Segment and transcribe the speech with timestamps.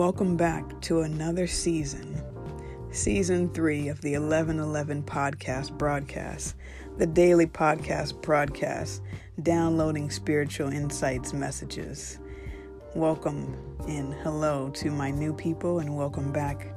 [0.00, 2.22] Welcome back to another season,
[2.90, 6.54] season three of the 1111 podcast broadcast,
[6.96, 9.02] the daily podcast broadcast,
[9.42, 12.18] downloading spiritual insights messages.
[12.94, 13.54] Welcome
[13.88, 16.74] and hello to my new people, and welcome back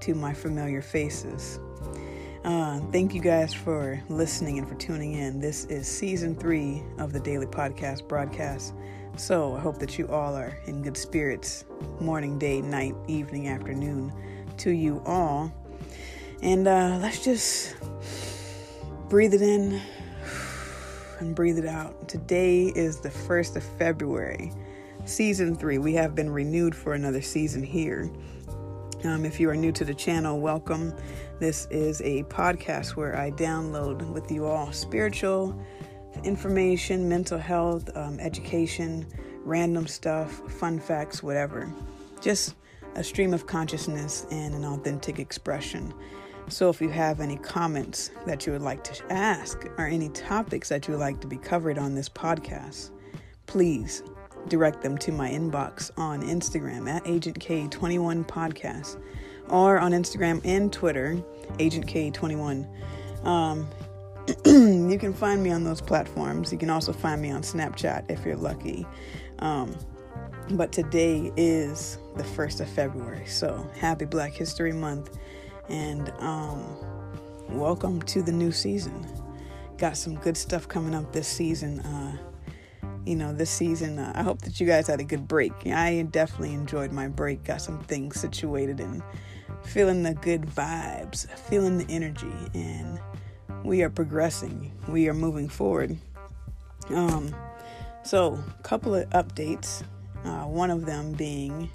[0.00, 1.60] to my familiar faces.
[2.44, 5.40] Uh, thank you guys for listening and for tuning in.
[5.40, 8.74] This is season three of the daily podcast broadcast.
[9.16, 11.64] So I hope that you all are in good spirits,
[12.00, 14.12] morning, day, night, evening, afternoon
[14.58, 15.52] to you all.
[16.42, 17.76] And uh, let's just
[19.08, 19.80] breathe it in
[21.18, 22.08] and breathe it out.
[22.08, 24.52] Today is the 1st of February,
[25.04, 25.78] season three.
[25.78, 28.10] We have been renewed for another season here.
[29.04, 30.92] Um, if you are new to the channel, welcome.
[31.38, 35.60] This is a podcast where I download with you all spiritual
[36.24, 39.06] information, mental health, um, education,
[39.44, 41.72] random stuff, fun facts, whatever.
[42.20, 42.54] Just
[42.94, 45.92] a stream of consciousness and an authentic expression.
[46.48, 50.70] So, if you have any comments that you would like to ask or any topics
[50.70, 52.90] that you would like to be covered on this podcast,
[53.46, 54.02] please
[54.48, 58.98] direct them to my inbox on Instagram at Agent K21 Podcast
[59.48, 61.22] or on Instagram and Twitter,
[61.58, 62.66] Agent K21.
[63.24, 63.68] Um,
[64.46, 66.52] you can find me on those platforms.
[66.52, 68.86] You can also find me on Snapchat if you're lucky.
[69.38, 69.74] Um,
[70.50, 75.18] but today is the 1st of February, so happy Black History Month
[75.68, 76.62] and um,
[77.48, 79.06] welcome to the new season.
[79.78, 81.80] Got some good stuff coming up this season.
[81.80, 82.16] Uh,
[83.06, 85.52] you know, this season, uh, I hope that you guys had a good break.
[85.66, 89.02] I definitely enjoyed my break, got some things situated and
[89.64, 93.00] feeling the good vibes, feeling the energy, and
[93.64, 94.72] we are progressing.
[94.88, 95.96] We are moving forward.
[96.90, 97.34] Um,
[98.04, 99.82] so, a couple of updates.
[100.24, 101.70] Uh, one of them being,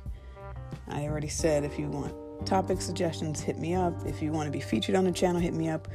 [0.88, 2.14] I already said, if you want
[2.45, 3.94] topic suggestions, hit me up.
[4.05, 5.88] If you want to be featured on the channel, hit me up.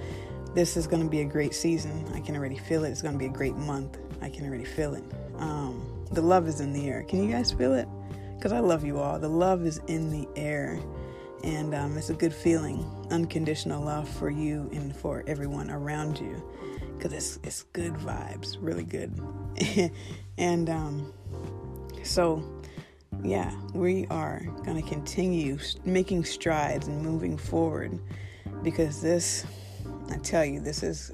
[0.55, 2.07] This is going to be a great season.
[2.15, 2.91] I can already feel it.
[2.91, 3.99] It's going to be a great month.
[4.23, 5.05] I can already feel it.
[5.39, 7.03] Um, the love is in the air.
[7.03, 7.87] Can you guys feel it?
[8.37, 9.19] Because I love you all.
[9.19, 10.81] The love is in the air
[11.45, 16.43] and um, it's a good feeling unconditional love for you and for everyone around you.
[16.97, 19.19] Because it's, it's good vibes really good.
[20.39, 21.13] And um,
[22.05, 22.43] so
[23.25, 24.41] yeah we are
[24.81, 27.99] to continue making strides and moving forward.
[28.63, 29.45] Because this
[30.11, 31.13] i tell you this is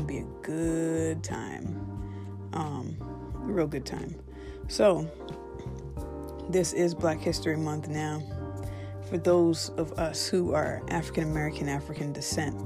[0.00, 2.48] to be a good time.
[2.54, 2.96] Um,
[3.34, 4.14] real good time.
[4.68, 5.06] So
[6.48, 8.22] this is black history month now
[9.14, 12.60] for those of us who are African American, African descent,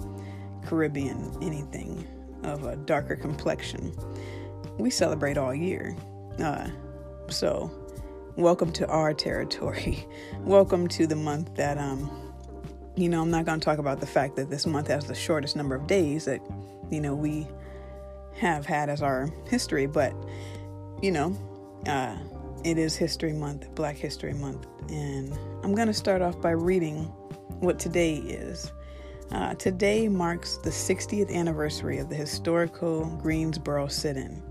[0.65, 2.09] Caribbean, anything
[2.43, 3.93] of a darker complexion,
[4.79, 5.95] we celebrate all year.
[6.43, 6.69] Uh,
[7.29, 7.71] so,
[8.37, 10.07] welcome to our territory.
[10.41, 12.11] welcome to the month that, um,
[12.97, 15.15] you know, I'm not going to talk about the fact that this month has the
[15.15, 16.41] shortest number of days that,
[16.91, 17.47] you know, we
[18.37, 20.15] have had as our history, but,
[21.03, 21.37] you know,
[21.87, 22.17] uh,
[22.65, 25.33] it is History Month, Black History Month, and
[25.63, 27.05] I'm going to start off by reading
[27.61, 28.73] what today is.
[29.31, 34.43] Uh, today marks the 60th anniversary of the historical Greensboro sit in.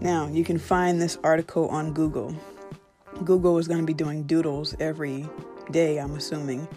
[0.00, 2.34] Now, you can find this article on Google.
[3.24, 5.28] Google is going to be doing doodles every
[5.70, 6.68] day, I'm assuming,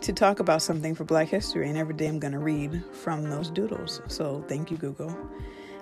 [0.00, 3.24] to talk about something for Black History, and every day I'm going to read from
[3.24, 4.00] those doodles.
[4.06, 5.14] So, thank you, Google.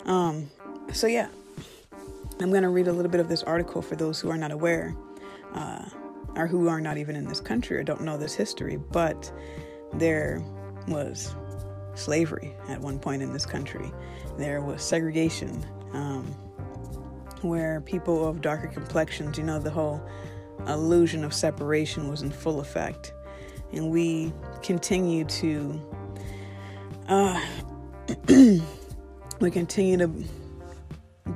[0.06, 0.50] Um,
[0.92, 1.28] so, yeah,
[2.40, 4.52] I'm going to read a little bit of this article for those who are not
[4.52, 4.94] aware,
[5.54, 5.84] uh,
[6.36, 9.32] or who are not even in this country or don't know this history, but
[9.94, 10.40] there
[10.86, 11.34] was
[11.94, 13.92] slavery at one point in this country.
[14.36, 16.26] There was segregation, um,
[17.42, 20.00] where people of darker complexions, you know, the whole
[20.68, 23.14] illusion of separation was in full effect.
[23.72, 24.32] And we
[24.62, 25.80] continue to,
[27.08, 27.40] uh,
[29.40, 30.24] we continue to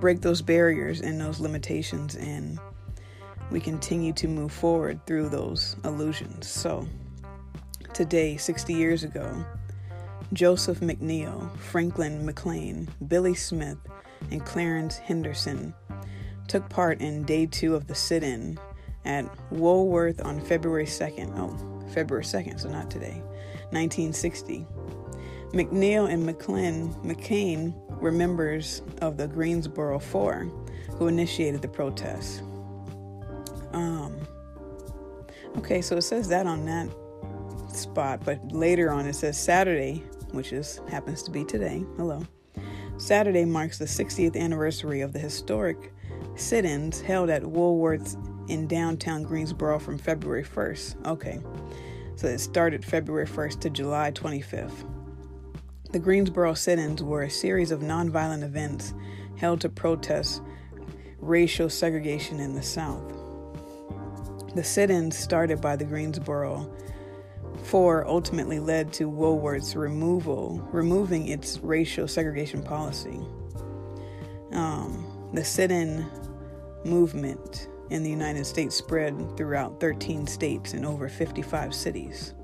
[0.02, 2.58] break those barriers and those limitations and
[3.52, 6.48] we continue to move forward through those illusions.
[6.48, 6.88] So,
[7.94, 9.44] today, 60 years ago,
[10.32, 13.78] Joseph McNeil, Franklin McLean, Billy Smith,
[14.32, 15.72] and Clarence Henderson
[16.48, 18.58] took part in day two of the sit in
[19.04, 21.32] at Woolworth on February 2nd.
[21.38, 23.22] Oh, February 2nd, so not today,
[23.70, 24.66] 1960.
[25.52, 27.72] McNeil and McLean, McCain
[28.02, 30.50] were members of the Greensboro Four
[30.98, 32.42] who initiated the protest.
[33.72, 34.18] Um,
[35.58, 36.88] okay, so it says that on that
[37.72, 40.02] spot, but later on it says Saturday,
[40.32, 41.84] which is happens to be today.
[41.96, 42.26] Hello.
[42.98, 45.92] Saturday marks the 60th anniversary of the historic
[46.34, 48.16] sit-ins held at Woolworth's
[48.48, 51.06] in downtown Greensboro from February 1st.
[51.06, 51.40] Okay,
[52.16, 54.84] so it started February 1st to July 25th.
[55.92, 58.94] The Greensboro sit ins were a series of nonviolent events
[59.36, 60.42] held to protest
[61.20, 63.12] racial segregation in the South.
[64.54, 66.70] The sit ins started by the Greensboro
[67.62, 73.20] Four ultimately led to Woolworth's removal, removing its racial segregation policy.
[74.52, 76.06] Um, the sit-in
[76.84, 82.34] movement in the United States spread throughout 13 states and over 55 cities.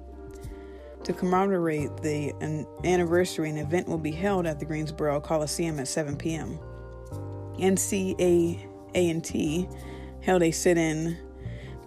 [1.09, 2.35] To commemorate the
[2.85, 6.59] anniversary, an event will be held at the Greensboro Coliseum at 7 p.m.
[7.59, 8.15] NC
[8.95, 9.69] A&T
[10.21, 11.17] held a sit-in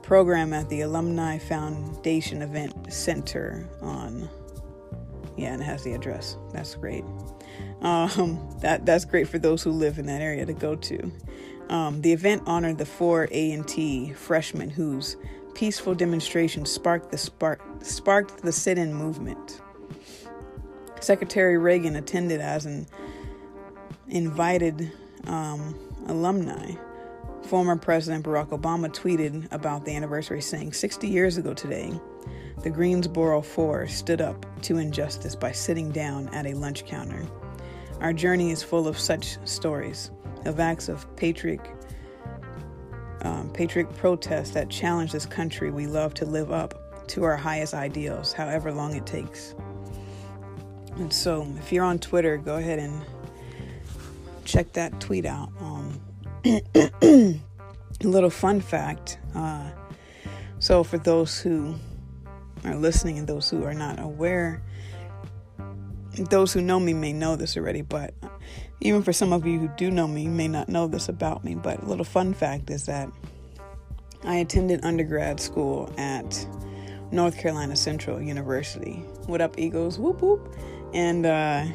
[0.02, 4.28] program at the Alumni Foundation Event Center on
[5.38, 6.36] yeah, and it has the address.
[6.52, 7.04] That's great.
[7.82, 11.12] Um, that that's great for those who live in that area to go to.
[11.70, 15.16] Um, the event honored the four A and T freshmen whose
[15.54, 19.62] peaceful demonstration sparked the spark sparked the sit-in movement.
[21.00, 22.88] Secretary Reagan attended as an
[24.08, 24.92] invited
[25.26, 25.76] um,
[26.08, 26.74] alumni.
[27.44, 32.00] Former President Barack Obama tweeted about the anniversary, saying, 60 years ago today,
[32.62, 37.26] the Greensboro Four stood up to injustice by sitting down at a lunch counter.
[38.00, 40.12] Our journey is full of such stories,
[40.46, 41.74] of acts of patriotic,
[43.22, 47.74] um, patriotic protest that challenge this country we love to live up to our highest
[47.74, 49.54] ideals, however long it takes.
[50.96, 53.02] And so, if you're on Twitter, go ahead and
[54.46, 55.50] check that tweet out.
[55.60, 56.02] Um,
[56.46, 57.40] a
[58.04, 59.18] little fun fact.
[59.36, 59.72] Uh,
[60.60, 61.76] so, for those who
[62.64, 64.62] are listening and those who are not aware,
[66.30, 68.14] those who know me may know this already, but
[68.82, 71.56] even for some of you who do know me, may not know this about me.
[71.56, 73.10] But a little fun fact is that
[74.24, 76.46] I attended undergrad school at
[77.12, 79.04] North Carolina Central University.
[79.28, 80.00] What up, Eagles?
[80.00, 80.56] Whoop whoop.
[80.94, 81.66] And uh,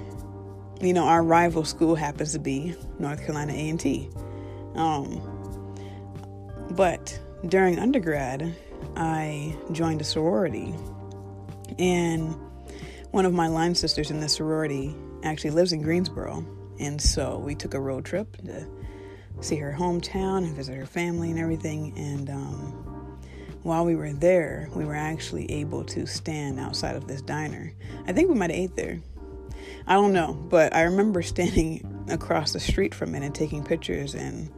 [0.80, 4.10] you know, our rival school happens to be North Carolina A&T.
[4.74, 5.74] Um,
[6.72, 8.54] but during undergrad,
[8.96, 10.74] I joined a sorority,
[11.78, 12.34] and
[13.10, 16.44] one of my line sisters in the sorority actually lives in Greensboro,
[16.78, 18.66] and so we took a road trip to
[19.40, 21.92] see her hometown and visit her family and everything.
[21.96, 23.18] And um,
[23.62, 27.72] while we were there, we were actually able to stand outside of this diner.
[28.06, 29.00] I think we might have ate there.
[29.86, 34.14] I don't know, but I remember standing across the street from it and taking pictures
[34.14, 34.50] and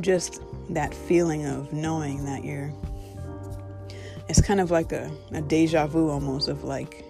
[0.00, 2.72] just that feeling of knowing that you're
[4.28, 7.04] it's kind of like a, a deja vu almost of like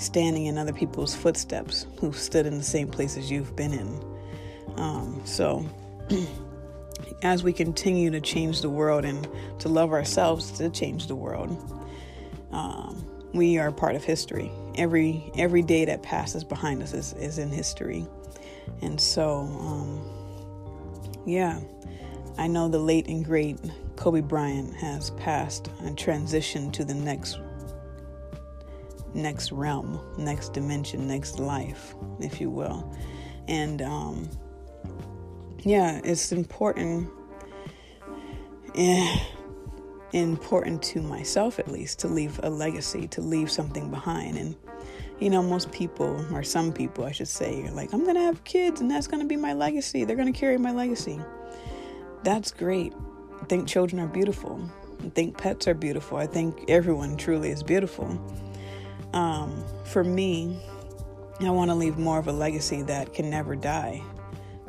[0.00, 4.04] standing in other people's footsteps who've stood in the same places you've been in.
[4.76, 5.64] Um, so
[7.22, 11.50] as we continue to change the world and to love ourselves to change the world
[12.52, 14.50] um, we are part of history.
[14.74, 18.06] Every every day that passes behind us is, is in history.
[18.82, 20.00] And so um,
[21.26, 21.60] yeah
[22.38, 23.58] I know the late and great
[23.96, 27.38] Kobe Bryant has passed and transitioned to the next
[29.14, 32.94] next realm, next dimension, next life, if you will.
[33.48, 34.28] And um,
[35.60, 37.10] yeah, it's important
[38.74, 39.18] eh,
[40.12, 44.38] important to myself at least to leave a legacy, to leave something behind.
[44.38, 44.56] And
[45.18, 48.42] you know, most people, or some people, I should say, are like, I'm gonna have
[48.44, 50.04] kids, and that's gonna be my legacy.
[50.04, 51.20] They're gonna carry my legacy
[52.22, 52.92] that's great.
[53.40, 54.60] I think children are beautiful.
[55.04, 56.18] I think pets are beautiful.
[56.18, 58.08] I think everyone truly is beautiful.
[59.12, 60.60] Um, for me,
[61.40, 64.02] I want to leave more of a legacy that can never die.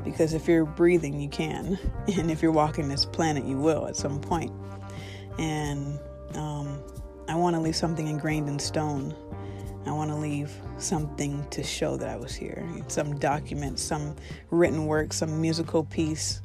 [0.03, 1.77] Because if you're breathing, you can.
[2.17, 4.51] And if you're walking this planet, you will at some point.
[5.38, 6.00] And
[6.33, 6.81] um,
[7.27, 9.15] I want to leave something ingrained in stone.
[9.86, 12.67] I want to leave something to show that I was here.
[12.88, 14.15] Some document, some
[14.50, 16.41] written work, some musical piece,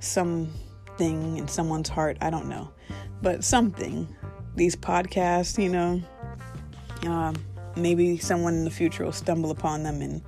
[0.00, 2.16] something in someone's heart.
[2.20, 2.70] I don't know,
[3.20, 4.14] but something.
[4.54, 6.02] These podcasts, you know,
[7.06, 7.32] uh,
[7.76, 10.22] maybe someone in the future will stumble upon them and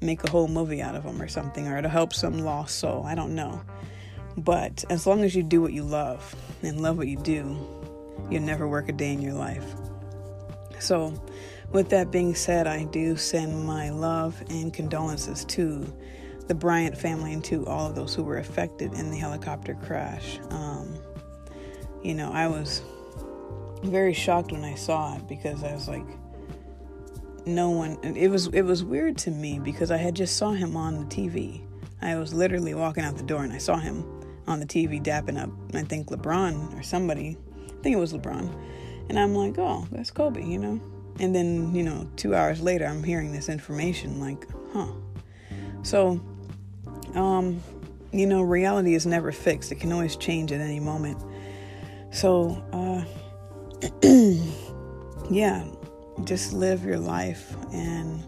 [0.00, 3.04] make a whole movie out of them or something, or it'll help some lost soul.
[3.06, 3.60] I don't know.
[4.36, 7.58] But as long as you do what you love and love what you do,
[8.30, 9.64] you'll never work a day in your life.
[10.78, 11.12] So,
[11.72, 15.86] with that being said, I do send my love and condolences to
[16.48, 20.40] the Bryant family and to all of those who were affected in the helicopter crash.
[20.50, 20.98] Um,
[22.02, 22.82] you know, I was
[23.84, 26.06] very shocked when I saw it because I was like,
[27.54, 27.98] no one.
[28.02, 31.06] It was it was weird to me because I had just saw him on the
[31.06, 31.62] TV.
[32.02, 34.04] I was literally walking out the door and I saw him
[34.46, 37.36] on the TV dapping up, I think LeBron or somebody.
[37.68, 38.52] I think it was LeBron.
[39.08, 40.80] And I'm like, oh, that's Kobe, you know?
[41.18, 44.88] And then, you know, two hours later, I'm hearing this information like, huh.
[45.82, 46.20] So,
[47.14, 47.62] um,
[48.12, 51.22] you know, reality is never fixed, it can always change at any moment.
[52.10, 53.04] So, uh,
[55.30, 55.64] yeah,
[56.24, 58.22] just live your life and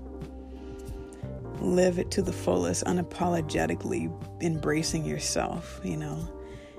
[1.60, 6.28] live it to the fullest, unapologetically embracing yourself, you know.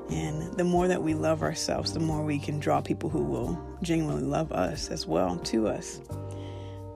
[0.09, 3.77] And the more that we love ourselves, the more we can draw people who will
[3.81, 6.01] genuinely love us as well to us.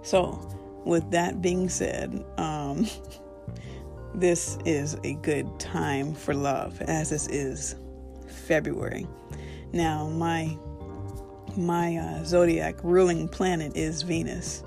[0.02, 0.40] So,
[0.86, 2.88] with that being said, um,
[4.14, 7.76] this is a good time for love, as this is
[8.28, 9.08] February.
[9.74, 10.58] Now, my
[11.58, 14.64] my uh, zodiac ruling planet is Venus.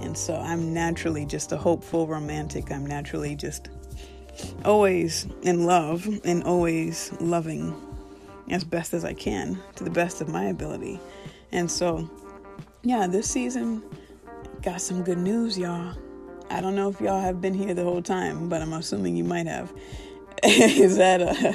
[0.00, 2.70] And so I'm naturally just a hopeful romantic.
[2.70, 3.68] I'm naturally just
[4.64, 7.74] always in love and always loving
[8.50, 11.00] as best as I can to the best of my ability.
[11.52, 12.08] And so,
[12.82, 13.82] yeah, this season
[14.62, 15.96] got some good news, y'all.
[16.50, 19.24] I don't know if y'all have been here the whole time, but I'm assuming you
[19.24, 19.72] might have.
[20.44, 21.54] Is that a, uh,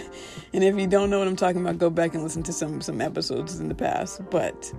[0.53, 2.81] and if you don't know what I'm talking about, go back and listen to some
[2.81, 4.21] some episodes in the past.
[4.29, 4.73] But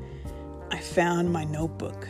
[0.71, 2.09] I found my notebook.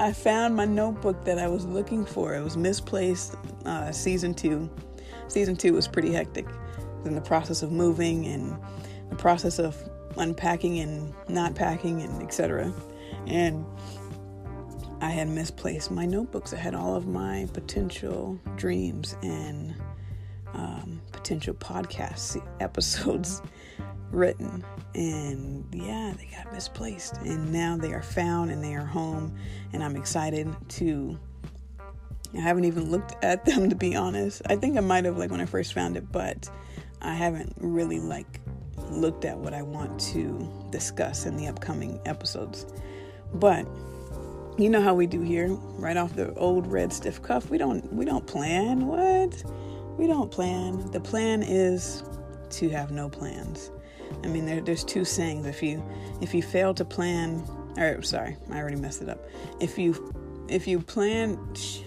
[0.00, 2.34] I found my notebook that I was looking for.
[2.34, 3.36] It was misplaced.
[3.64, 4.68] Uh, season two,
[5.28, 6.46] season two was pretty hectic.
[7.04, 8.58] in the process of moving and
[9.08, 9.76] the process of
[10.16, 12.72] unpacking and not packing and etc.
[13.26, 13.64] And
[15.00, 16.52] I had misplaced my notebooks.
[16.52, 19.74] I had all of my potential dreams and
[20.54, 23.42] um, potential podcast episodes
[24.10, 24.64] written.
[24.94, 27.16] And yeah, they got misplaced.
[27.18, 29.36] And now they are found and they are home.
[29.72, 31.18] And I'm excited to.
[32.34, 34.42] I haven't even looked at them to be honest.
[34.46, 36.50] I think I might have like when I first found it, but
[37.00, 38.40] I haven't really like
[38.90, 42.66] looked at what I want to discuss in the upcoming episodes.
[43.32, 43.66] But
[44.58, 45.48] you know how we do here,
[45.78, 47.48] right off the old red stiff cuff.
[47.48, 48.86] We don't we don't plan.
[48.86, 49.44] What?
[49.96, 50.90] We don't plan.
[50.90, 52.02] The plan is
[52.50, 53.70] to have no plans.
[54.24, 55.46] I mean, there, there's two sayings.
[55.46, 55.82] If you
[56.20, 57.44] if you fail to plan,
[57.76, 59.24] or sorry, I already messed it up.
[59.60, 60.12] If you
[60.48, 61.84] if you plan, shit,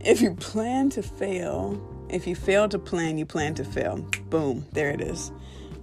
[0.00, 3.98] if you plan to fail, if you fail to plan, you plan to fail.
[4.30, 5.30] Boom, there it is.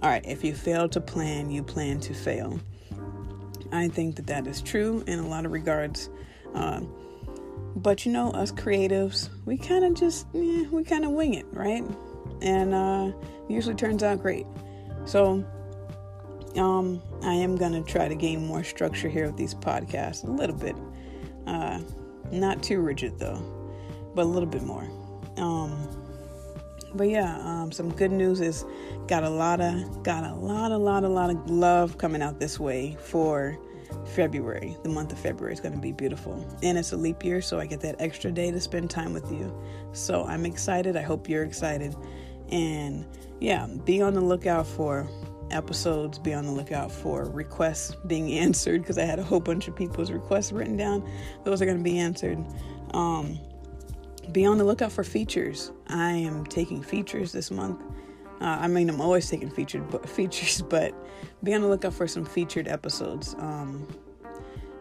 [0.02, 2.58] All right, if you fail to plan, you plan to fail.
[3.72, 6.10] I think that that is true in a lot of regards.
[6.54, 6.80] Uh,
[7.76, 11.46] but you know, us creatives, we kind of just, yeah, we kind of wing it,
[11.52, 11.84] right?
[12.42, 13.12] And uh,
[13.48, 14.46] usually turns out great.
[15.04, 15.44] So,
[16.56, 20.30] um, I am going to try to gain more structure here with these podcasts a
[20.30, 20.74] little bit.
[21.46, 21.80] Uh,
[22.32, 23.40] not too rigid though,
[24.14, 24.88] but a little bit more.
[25.36, 25.99] Um,
[26.94, 28.64] but yeah, um, some good news is
[29.06, 32.40] got a lot of got a lot, a lot, a lot of love coming out
[32.40, 33.58] this way for
[34.14, 34.76] February.
[34.82, 37.58] The month of February is going to be beautiful, and it's a leap year, so
[37.58, 39.54] I get that extra day to spend time with you.
[39.92, 40.96] So I'm excited.
[40.96, 41.94] I hope you're excited,
[42.50, 43.06] and
[43.40, 45.08] yeah, be on the lookout for
[45.50, 46.18] episodes.
[46.18, 49.76] Be on the lookout for requests being answered because I had a whole bunch of
[49.76, 51.08] people's requests written down.
[51.44, 52.38] Those are going to be answered.
[52.92, 53.38] Um,
[54.32, 55.72] be on the lookout for features.
[55.90, 57.82] I am taking features this month.
[58.40, 60.94] Uh, I mean, I'm always taking featured features, but
[61.42, 63.34] be on the lookout for some featured episodes.
[63.38, 63.86] Um,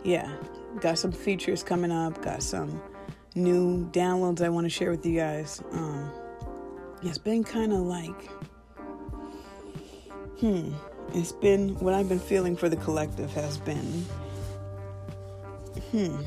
[0.03, 0.31] yeah,
[0.79, 2.21] got some features coming up.
[2.21, 2.81] Got some
[3.35, 5.61] new downloads I want to share with you guys.
[5.71, 6.11] Um,
[7.03, 8.29] it's been kind of like,
[10.39, 10.73] hmm,
[11.13, 14.05] it's been what I've been feeling for the collective has been,
[15.91, 16.21] hmm,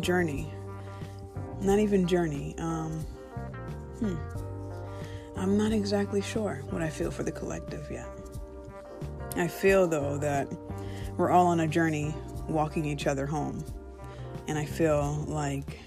[0.00, 0.50] journey
[1.62, 2.54] not even journey.
[2.58, 3.00] Um,
[3.98, 4.16] hmm.
[5.36, 8.08] I'm not exactly sure what I feel for the collective yet.
[9.36, 10.48] I feel though that
[11.16, 12.14] we're all on a journey
[12.48, 13.64] walking each other home.
[14.48, 15.78] And I feel like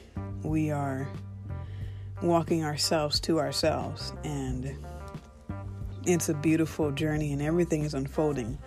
[0.43, 1.07] we are
[2.21, 4.13] walking ourselves to ourselves.
[4.23, 4.77] And
[6.05, 8.57] it's a beautiful journey, and everything is unfolding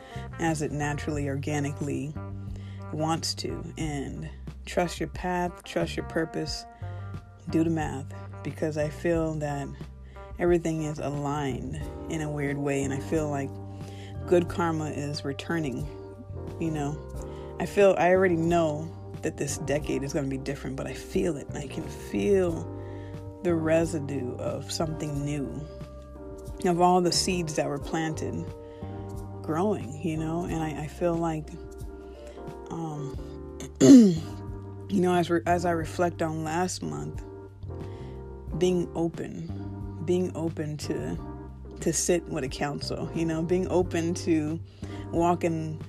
[0.41, 2.13] as it naturally, organically
[2.93, 3.65] wants to.
[3.79, 4.29] And
[4.67, 6.67] trust your path, trust your purpose,
[7.51, 8.07] do the math
[8.43, 9.69] because I feel that
[10.39, 13.51] everything is aligned in a weird way, and I feel like
[14.27, 15.87] good karma is returning.
[16.61, 16.99] You know,
[17.61, 20.93] I feel I already know that this decade is going to be different, but I
[20.93, 21.47] feel it.
[21.55, 22.75] I can feel
[23.43, 25.67] the residue of something new,
[26.65, 28.45] of all the seeds that were planted
[29.43, 31.49] growing, you know, and I, I feel like,
[32.71, 33.17] um,
[33.81, 34.21] you
[34.91, 37.23] know, as, re- as I reflect on last month,
[38.57, 41.19] being open, being open to
[41.81, 44.59] to sit with a council, you know, being open to
[45.13, 45.81] walking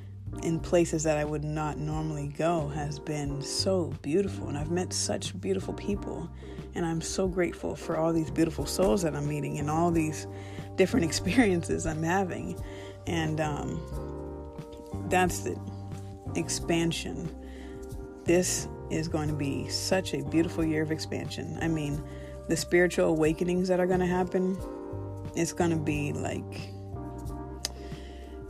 [0.44, 4.48] in places that I would not normally go has been so beautiful.
[4.48, 6.30] And I've met such beautiful people.
[6.76, 10.28] And I'm so grateful for all these beautiful souls that I'm meeting and all these
[10.76, 12.62] different experiences I'm having.
[13.08, 13.82] And um,
[15.10, 15.60] that's the
[16.36, 17.36] expansion.
[18.24, 21.58] This is going to be such a beautiful year of expansion.
[21.62, 22.04] I mean,
[22.50, 24.58] the spiritual awakenings that are going to happen,
[25.36, 26.72] it's going to be like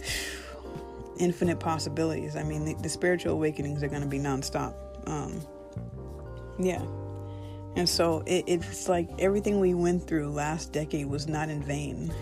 [1.20, 2.36] infinite possibilities.
[2.36, 4.74] I mean, the, the spiritual awakenings are going to be nonstop.
[5.08, 5.42] Um,
[6.58, 6.82] yeah.
[7.76, 12.14] And so it, it's like everything we went through last decade was not in vain.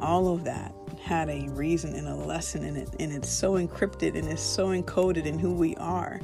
[0.00, 4.16] All of that had a reason and a lesson in it, and it's so encrypted
[4.16, 6.20] and it's so encoded in who we are.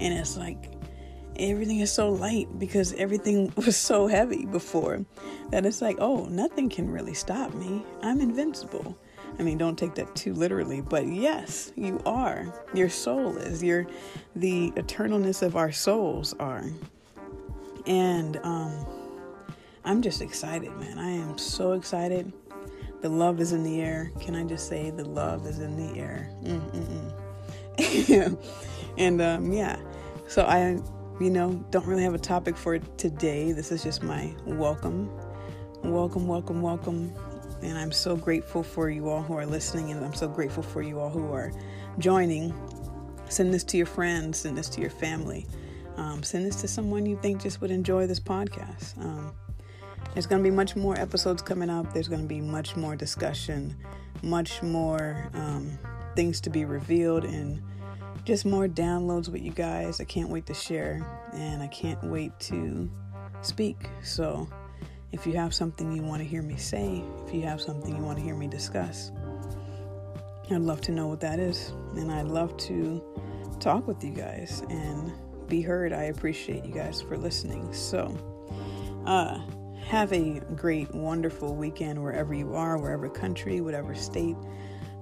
[0.00, 0.75] And it's like
[1.38, 5.04] everything is so light because everything was so heavy before
[5.50, 7.84] that it's like, oh, nothing can really stop me.
[8.02, 8.96] I'm invincible.
[9.38, 12.52] I mean, don't take that too literally, but yes, you are.
[12.72, 13.62] Your soul is.
[13.62, 13.86] Your
[14.34, 16.64] the eternalness of our souls are.
[17.86, 18.86] And um
[19.84, 20.98] I'm just excited, man.
[20.98, 22.32] I am so excited.
[23.02, 24.10] The love is in the air.
[24.20, 26.28] Can I just say the love is in the air?
[28.98, 29.76] and um, yeah,
[30.26, 30.80] so I,
[31.20, 33.52] you know, don't really have a topic for today.
[33.52, 35.10] This is just my welcome,
[35.82, 37.14] welcome, welcome, welcome
[37.62, 40.82] and I'm so grateful for you all who are listening, and I'm so grateful for
[40.82, 41.52] you all who are
[41.98, 42.54] joining.
[43.28, 45.46] Send this to your friends, send this to your family,
[45.96, 48.98] um, send this to someone you think just would enjoy this podcast.
[48.98, 49.32] Um,
[50.12, 51.92] there's going to be much more episodes coming up.
[51.92, 53.76] There's going to be much more discussion,
[54.22, 55.78] much more um,
[56.14, 57.62] things to be revealed, and
[58.26, 60.00] just more downloads with you guys.
[60.00, 61.00] I can't wait to share,
[61.32, 62.90] and I can't wait to
[63.40, 63.88] speak.
[64.02, 64.48] So,
[65.12, 68.02] if you have something you want to hear me say, if you have something you
[68.02, 69.12] want to hear me discuss,
[70.50, 71.72] I'd love to know what that is.
[71.94, 73.00] And I'd love to
[73.60, 75.12] talk with you guys and
[75.48, 75.92] be heard.
[75.92, 77.72] I appreciate you guys for listening.
[77.72, 78.12] So,
[79.06, 79.38] uh,
[79.84, 84.36] have a great, wonderful weekend wherever you are, wherever country, whatever state,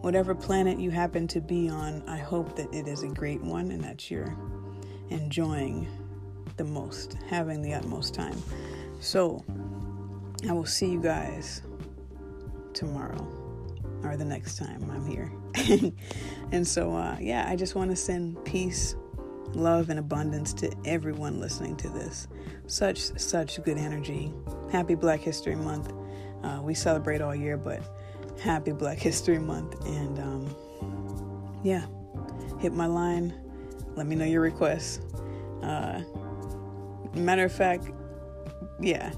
[0.05, 2.07] whatever planet you happen to be on.
[2.07, 4.37] I hope that it is a great one and that you're
[5.09, 5.89] enjoying
[6.59, 8.37] the most, having the utmost time.
[9.01, 9.43] So,
[10.47, 11.63] I will see you guys
[12.75, 13.27] tomorrow
[14.03, 15.33] or the next time I'm here.
[16.53, 18.97] and so, uh, yeah, I just want to send peace,
[19.55, 22.29] love, and abundance to everyone listening to this.
[22.67, 24.35] Such, such good energy.
[24.71, 25.95] Happy Black History Month.
[26.43, 27.83] Uh, we celebrate all year, but
[28.41, 29.85] happy Black History Month.
[29.87, 31.87] And um, yeah,
[32.61, 33.35] hit my line.
[33.97, 35.01] Let me know your requests.
[35.63, 36.03] Uh,
[37.15, 37.91] matter of fact,
[38.81, 39.13] yeah,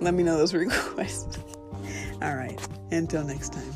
[0.00, 1.38] let me know those requests.
[2.20, 2.60] All right.
[2.90, 3.72] Until next time.